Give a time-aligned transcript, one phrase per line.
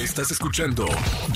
[0.00, 0.86] Estás escuchando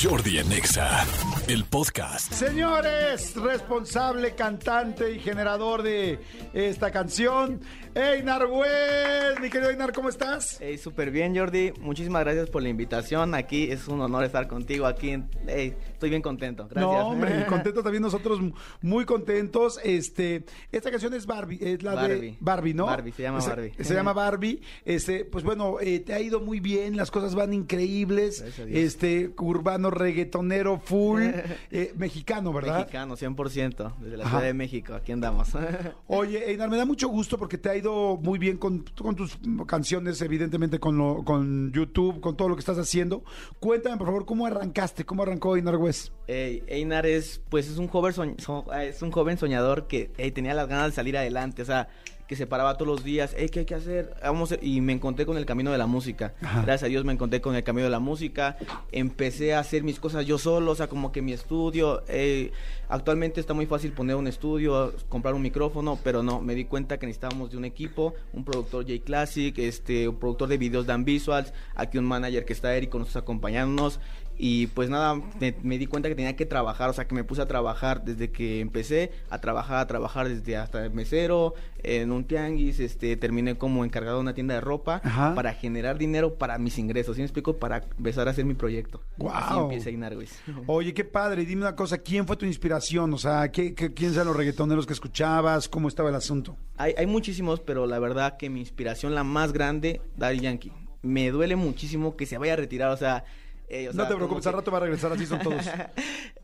[0.02, 1.05] Jordi Anexa,
[1.49, 2.33] el podcast.
[2.33, 6.19] Señores, responsable, cantante y generador de
[6.54, 7.61] esta canción,
[7.95, 9.40] Einar West.
[9.42, 10.56] Mi querido Einar, ¿cómo estás?
[10.61, 11.72] Hey, súper bien, Jordi.
[11.80, 13.35] Muchísimas gracias por la invitación.
[13.35, 14.87] Aquí es un honor estar contigo.
[14.87, 15.15] Aquí,
[15.46, 16.67] hey, estoy bien contento.
[16.71, 16.81] Gracias.
[16.91, 18.41] No, hombre, contento también nosotros,
[18.81, 19.79] muy contentos.
[19.85, 22.21] Este, esta canción es Barbie, es la Barbie.
[22.31, 22.87] de Barbie, ¿no?
[22.87, 23.73] Barbie, se llama Se- Barbie.
[23.79, 24.62] Se, llama Barbie.
[24.87, 28.43] Este, pues bueno, eh, te ha ido muy bien, las cosas van increíbles.
[28.57, 28.79] Gracias a Dios.
[28.84, 31.22] Este, urbano, reggaetonero, full,
[31.71, 32.78] eh, mexicano, ¿verdad?
[32.80, 33.94] Mexicano, 100%.
[34.00, 34.30] Desde la Ajá.
[34.38, 34.94] Ciudad de México.
[34.94, 35.48] Aquí andamos.
[36.06, 39.38] Oye, Einar, me da mucho gusto porque te ha ido muy bien con, con tus
[39.66, 43.24] canciones, evidentemente con, lo, con YouTube, con todo lo que estás haciendo.
[43.60, 45.05] Cuéntame, por favor, ¿cómo arrancaste?
[45.05, 46.12] ¿Cómo arrancó Einar West?
[46.27, 50.86] Einar es, pues, es un joven, so- es un joven soñador que tenía las ganas
[50.91, 51.88] de salir adelante, o sea,
[52.27, 54.14] que se paraba todos los días, ¿qué hay que hacer?
[54.23, 56.34] Vamos, a- y me encontré con el camino de la música.
[56.41, 56.62] Ajá.
[56.62, 58.56] Gracias a Dios me encontré con el camino de la música.
[58.92, 62.02] Empecé a hacer mis cosas yo solo, o sea, como que mi estudio.
[62.08, 62.50] ey,
[62.89, 66.98] actualmente está muy fácil poner un estudio, comprar un micrófono, pero no, me di cuenta
[66.98, 71.05] que necesitábamos de un equipo, un productor J Classic, este, un productor de videos Dan
[71.05, 74.00] Visuals, aquí un manager que está Eric con nosotros acompañándonos.
[74.36, 77.24] Y pues nada, me, me di cuenta que tenía que trabajar, o sea, que me
[77.24, 81.54] puse a trabajar desde que empecé, a trabajar, a trabajar desde hasta el mesero,
[81.84, 85.34] en un tianguis, este, terminé como encargado de una tienda de ropa Ajá.
[85.34, 87.58] para generar dinero para mis ingresos, ¿sí me explico?
[87.58, 89.00] Para empezar a hacer mi proyecto.
[89.32, 89.62] Así Guau.
[89.64, 90.41] empieza Inarguis.
[90.66, 91.44] Oye, qué padre.
[91.44, 93.12] Dime una cosa, ¿quién fue tu inspiración?
[93.14, 95.69] O sea, ¿qué, qué, quiénes eran los reggaetoneros que escuchabas?
[95.69, 96.56] ¿Cómo estaba el asunto?
[96.76, 100.72] Hay, hay muchísimos, pero la verdad que mi inspiración, la más grande, Daddy Yankee.
[101.02, 103.24] Me duele muchísimo que se vaya a retirar, o sea...
[103.68, 105.64] eh, o no te preocupes, como al rato va a regresar, así son todos.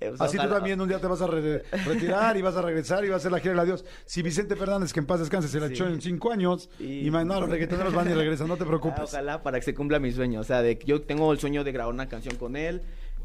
[0.03, 2.57] Eh, o sea, Así tú también un día te vas a re- retirar y vas
[2.57, 3.85] a regresar y vas a hacer la gira del adiós.
[4.07, 5.75] Si Vicente Fernández, que en paz descanse, se la Sí.
[5.75, 8.65] echó en cinco años Y- y, más no, los reggaetoneros van y regresan, no te
[8.65, 9.01] Ah, preocupes.
[9.03, 10.41] Ojalá para que se cumpla mi sueño.
[10.41, 12.81] O sea, de que yo tengo el sueño de grabar una canción con él.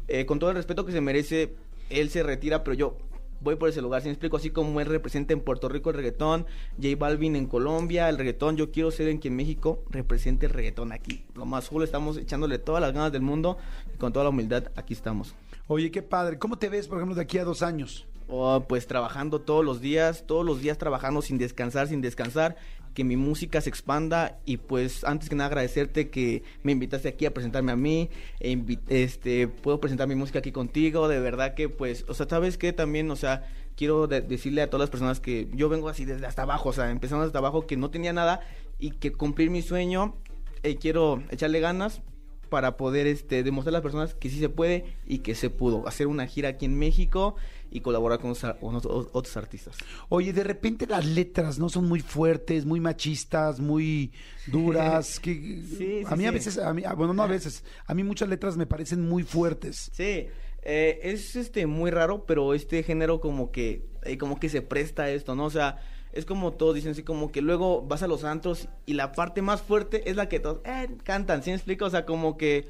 [0.08, 1.54] Eh, con todo el respeto que se merece,
[1.88, 2.98] él se retira, pero yo
[3.40, 4.02] voy por ese lugar.
[4.02, 6.46] Si me explico, así como él representa en Puerto Rico el reggaetón,
[6.80, 10.52] J Balvin en Colombia, el reggaetón, yo quiero ser en que en México represente el
[10.52, 11.24] reggaetón aquí.
[11.34, 13.58] Lo más cool, estamos echándole todas las ganas del mundo
[13.94, 15.34] y con toda la humildad aquí estamos.
[15.68, 16.38] Oye, qué padre.
[16.38, 18.06] ¿Cómo te ves, por ejemplo, de aquí a dos años?
[18.28, 22.56] Oh, pues trabajando todos los días, todos los días trabajando sin descansar, sin descansar,
[22.92, 27.26] que mi música se expanda y pues antes que nada agradecerte que me invitaste aquí
[27.26, 28.10] a presentarme a mí,
[28.40, 32.58] e este, puedo presentar mi música aquí contigo, de verdad que pues, o sea, sabes
[32.58, 33.44] que también, o sea,
[33.76, 36.72] quiero de- decirle a todas las personas que yo vengo así desde hasta abajo, o
[36.72, 38.40] sea, empezando desde abajo, que no tenía nada
[38.78, 40.16] y que cumplir mi sueño,
[40.62, 42.00] eh, quiero echarle ganas
[42.46, 45.86] para poder este demostrar a las personas que sí se puede y que se pudo
[45.86, 47.36] hacer una gira aquí en México
[47.70, 49.76] y colaborar con, otros- con otros, otros artistas.
[50.08, 54.12] Oye, de repente las letras no son muy fuertes, muy machistas, muy
[54.46, 55.20] duras.
[55.20, 56.34] que, Sí, a sí, mí a sí.
[56.34, 59.22] veces, a mí, ah, bueno, no a veces, a mí muchas letras me parecen muy
[59.24, 59.90] fuertes.
[59.92, 60.26] Sí,
[60.68, 65.04] eh, es este muy raro, pero este género como que eh, como que se presta
[65.04, 65.44] a esto, ¿no?
[65.44, 65.78] O sea,
[66.12, 69.42] es como todos dicen así como que luego vas a los antros y la parte
[69.42, 71.84] más fuerte es la que todos eh, cantan, ¿sí me explico?
[71.84, 72.66] O sea, como que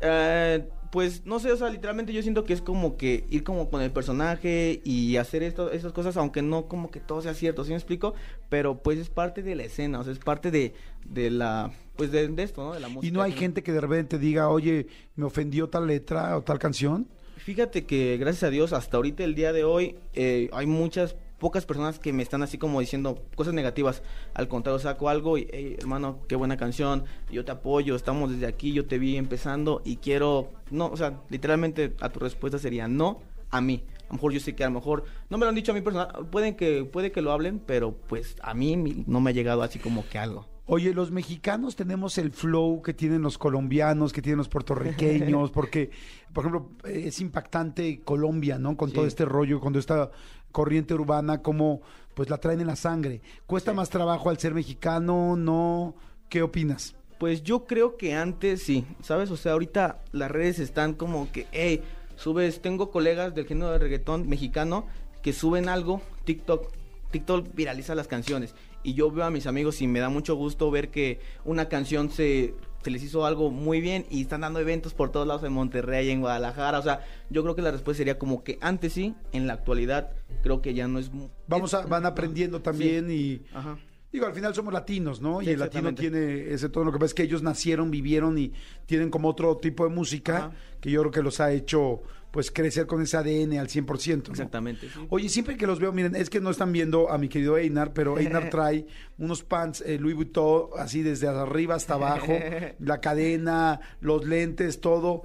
[0.00, 3.70] eh, pues no sé, o sea, literalmente yo siento que es como que ir como
[3.70, 7.62] con el personaje y hacer esto, esas cosas, aunque no como que todo sea cierto,
[7.62, 8.14] ¿sí me explico?
[8.48, 10.74] Pero pues es parte de la escena, o sea, es parte de,
[11.04, 12.74] de la, pues de, de esto, ¿no?
[12.74, 13.06] De la música.
[13.06, 16.58] Y no hay gente que de repente diga, oye, me ofendió tal letra o tal
[16.58, 17.06] canción.
[17.48, 21.64] Fíjate que gracias a Dios hasta ahorita el día de hoy eh, hay muchas pocas
[21.64, 24.02] personas que me están así como diciendo cosas negativas.
[24.34, 28.44] Al contrario, saco algo y, "Hey, hermano, qué buena canción, yo te apoyo, estamos desde
[28.46, 32.86] aquí, yo te vi empezando y quiero, no, o sea, literalmente a tu respuesta sería
[32.86, 33.82] no a mí.
[34.02, 35.74] A lo mejor yo sé que a lo mejor no me lo han dicho a
[35.74, 39.32] mí personal, pueden que puede que lo hablen, pero pues a mí no me ha
[39.32, 40.44] llegado así como que algo.
[40.70, 45.90] Oye, los mexicanos tenemos el flow que tienen los colombianos, que tienen los puertorriqueños, porque,
[46.34, 48.76] por ejemplo, es impactante Colombia, ¿no?
[48.76, 50.10] Con todo este rollo, con toda esta
[50.52, 51.80] corriente urbana, como
[52.12, 53.22] pues la traen en la sangre.
[53.46, 55.36] ¿Cuesta más trabajo al ser mexicano?
[55.36, 55.94] ¿No?
[56.28, 56.94] ¿Qué opinas?
[57.18, 59.30] Pues yo creo que antes sí, ¿sabes?
[59.30, 61.80] O sea, ahorita las redes están como que, hey,
[62.16, 64.84] subes, tengo colegas del género de reggaetón mexicano
[65.22, 66.70] que suben algo, TikTok,
[67.10, 68.54] TikTok viraliza las canciones.
[68.82, 72.10] Y yo veo a mis amigos y me da mucho gusto ver que una canción
[72.10, 75.52] se, se les hizo algo muy bien y están dando eventos por todos lados en
[75.52, 76.78] Monterrey, en Guadalajara.
[76.78, 80.12] O sea, yo creo que la respuesta sería como que antes sí, en la actualidad
[80.42, 81.10] creo que ya no es...
[81.48, 83.78] Vamos a, van aprendiendo también y Ajá.
[84.12, 85.40] digo, al final somos latinos, ¿no?
[85.40, 88.38] Sí, y el latino tiene ese todo lo que pasa es que ellos nacieron, vivieron
[88.38, 88.52] y
[88.86, 90.52] tienen como otro tipo de música Ajá.
[90.80, 94.26] que yo creo que los ha hecho pues crecer con ese ADN al 100%.
[94.26, 94.32] ¿no?
[94.32, 94.88] Exactamente.
[94.88, 95.06] sí.
[95.08, 97.92] Oye, siempre que los veo, miren, es que no están viendo a mi querido Einar,
[97.92, 98.86] pero Einar trae
[99.18, 102.32] unos pants eh, Louis Vuitton así desde arriba hasta abajo,
[102.78, 105.22] la cadena, los lentes, todo.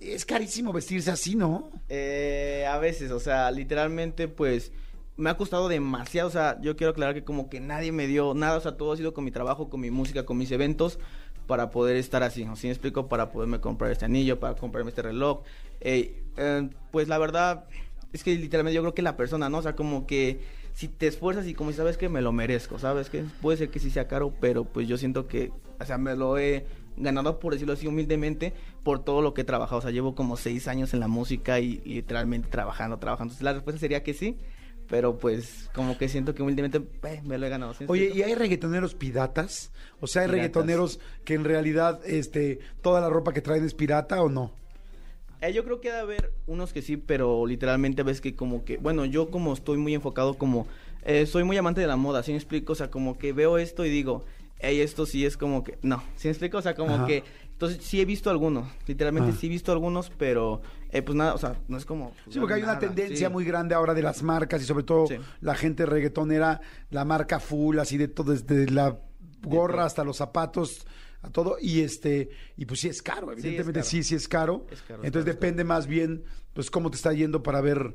[0.00, 1.70] es carísimo vestirse así, ¿no?
[1.88, 4.72] Eh, a veces, o sea, literalmente, pues
[5.16, 8.34] me ha costado demasiado, o sea, yo quiero aclarar que como que nadie me dio
[8.34, 10.98] nada, o sea, todo ha sido con mi trabajo, con mi música, con mis eventos,
[11.46, 13.08] para poder estar así, ¿sí me explico?
[13.08, 15.42] Para poderme comprar este anillo, para comprarme este reloj.
[15.80, 16.22] Eh,
[16.90, 17.64] pues la verdad,
[18.12, 19.58] es que literalmente yo creo que la persona, ¿no?
[19.58, 20.40] O sea, como que
[20.72, 23.10] si te esfuerzas y como si sabes que me lo merezco, ¿sabes?
[23.10, 26.16] Que puede ser que sí sea caro, pero pues yo siento que, o sea, me
[26.16, 28.52] lo he ganado, por decirlo así, humildemente,
[28.82, 29.78] por todo lo que he trabajado.
[29.78, 33.32] O sea, llevo como seis años en la música y, y literalmente trabajando, trabajando.
[33.32, 34.36] Entonces la respuesta sería que sí
[34.88, 37.74] pero pues como que siento que humildemente eh, me lo he ganado.
[37.88, 39.72] Oye, ¿y hay reggaetoneros piratas?
[40.00, 44.22] O sea, ¿hay reggaetoneros que en realidad este, toda la ropa que traen es pirata
[44.22, 44.52] o no?
[45.40, 48.78] Eh, yo creo que debe haber unos que sí, pero literalmente ves que como que,
[48.78, 50.66] bueno, yo como estoy muy enfocado como,
[51.04, 52.72] eh, soy muy amante de la moda, ¿sí me explico?
[52.72, 54.24] O sea, como que veo esto y digo,
[54.58, 56.58] hey, esto sí es como que, no, ¿sí me explico?
[56.58, 59.36] O sea, como que entonces sí he visto algunos, literalmente ah.
[59.38, 60.60] sí he visto algunos, pero
[60.90, 62.12] eh, pues nada, o sea, no es como...
[62.28, 65.06] sí, porque hay una tendencia muy grande ahora de las marcas y sobre todo
[65.40, 66.60] la gente reggaetonera,
[66.90, 68.98] la marca full, así de todo, desde la
[69.42, 70.84] gorra hasta los zapatos,
[71.22, 74.66] a todo, y este, y pues sí es caro, evidentemente sí, sí, es caro.
[75.02, 76.24] Entonces depende más bien,
[76.54, 77.94] pues cómo te está yendo para ver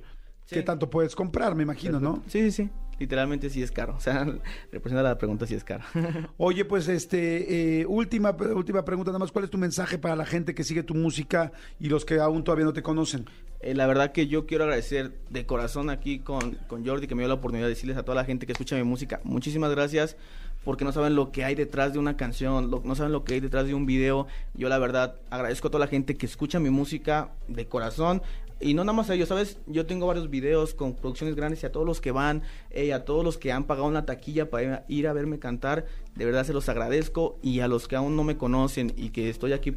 [0.50, 2.24] qué tanto puedes comprar, me imagino, ¿no?
[2.28, 2.70] Sí, sí, sí
[3.00, 3.96] literalmente sí es caro.
[4.00, 4.26] O sea,
[4.72, 5.84] representa la pregunta si es caro.
[6.38, 9.32] Oye, pues este, eh, última, última pregunta nada más.
[9.32, 12.44] ¿Cuál es tu mensaje para la gente que sigue tu música y los que aún
[12.44, 13.26] todavía no te conocen?
[13.60, 17.24] Eh, la verdad que yo quiero agradecer de corazón aquí con, con Jordi que me
[17.24, 20.16] dio la oportunidad de decirles a toda la gente que escucha mi música, muchísimas gracias
[20.64, 23.40] porque no saben lo que hay detrás de una canción, no saben lo que hay
[23.40, 24.28] detrás de un video.
[24.54, 28.22] Yo la verdad agradezco a toda la gente que escucha mi música de corazón.
[28.62, 29.58] Y no nada más a ellos, ¿sabes?
[29.68, 33.06] Yo tengo varios videos con producciones grandes y a todos los que van, eh, a
[33.06, 35.86] todos los que han pagado una taquilla para ir a verme cantar,
[36.16, 37.38] de verdad se los agradezco.
[37.42, 39.76] Y a los que aún no me conocen y que estoy aquí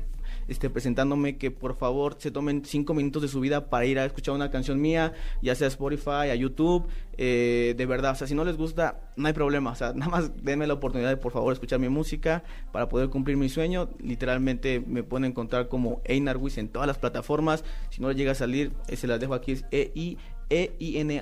[0.52, 4.04] este, presentándome que por favor se tomen cinco minutos de su vida para ir a
[4.04, 5.12] escuchar una canción mía,
[5.42, 6.86] ya sea a Spotify, a YouTube,
[7.18, 10.10] eh, de verdad, o sea, si no les gusta, no hay problema, o sea, nada
[10.10, 13.88] más denme la oportunidad de por favor escuchar mi música para poder cumplir mi sueño,
[13.98, 18.32] literalmente me pueden encontrar como Einar Wiz en todas las plataformas, si no les llega
[18.32, 21.12] a salir, eh, se las dejo aquí, es E-I-E-I-N-A-R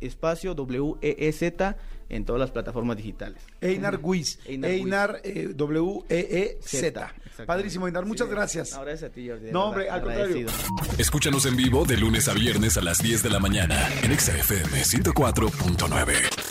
[0.00, 1.76] espacio W-E-E-Z
[2.08, 3.42] en todas las plataformas digitales.
[3.60, 4.38] Einar Wiz.
[4.46, 7.14] Einar, eh, W-E-E-Z.
[7.44, 8.06] Padrísimo, Einar.
[8.06, 8.72] Muchas gracias.
[8.72, 9.50] Ahora es a ti, Jordi.
[9.50, 10.46] No, hombre, al contrario.
[10.98, 14.82] Escúchanos en vivo de lunes a viernes a las 10 de la mañana en XFM
[14.82, 16.45] 104.9.